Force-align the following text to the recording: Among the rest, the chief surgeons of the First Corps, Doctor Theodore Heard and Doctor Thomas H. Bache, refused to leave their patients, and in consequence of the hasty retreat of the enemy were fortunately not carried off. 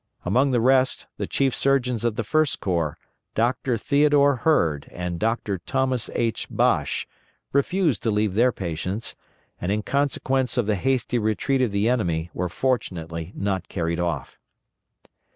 Among 0.25 0.49
the 0.49 0.59
rest, 0.59 1.05
the 1.17 1.27
chief 1.27 1.53
surgeons 1.55 2.03
of 2.03 2.15
the 2.15 2.23
First 2.23 2.59
Corps, 2.59 2.97
Doctor 3.35 3.77
Theodore 3.77 4.37
Heard 4.37 4.89
and 4.91 5.19
Doctor 5.19 5.59
Thomas 5.59 6.09
H. 6.15 6.47
Bache, 6.49 7.05
refused 7.53 8.01
to 8.01 8.09
leave 8.09 8.33
their 8.33 8.51
patients, 8.51 9.15
and 9.61 9.71
in 9.71 9.83
consequence 9.83 10.57
of 10.57 10.65
the 10.65 10.73
hasty 10.75 11.19
retreat 11.19 11.61
of 11.61 11.71
the 11.71 11.87
enemy 11.87 12.31
were 12.33 12.49
fortunately 12.49 13.31
not 13.35 13.67
carried 13.69 13.99
off. 13.99 14.39